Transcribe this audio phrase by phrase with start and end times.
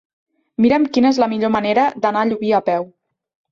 [0.65, 2.91] Mira'm quina és la millor manera d'anar a Llubí a peu.